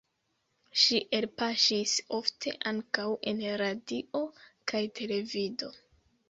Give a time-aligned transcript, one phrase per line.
[0.83, 4.23] Ŝi elpaŝis ofte ankaŭ en radio
[4.73, 5.71] kaj televido.